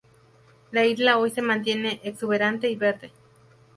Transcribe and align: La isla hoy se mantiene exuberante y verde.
La 0.71 0.83
isla 0.83 1.19
hoy 1.19 1.29
se 1.29 1.43
mantiene 1.43 2.01
exuberante 2.03 2.67
y 2.71 2.75
verde. 2.75 3.11